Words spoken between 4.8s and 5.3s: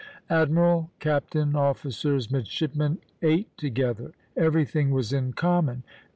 was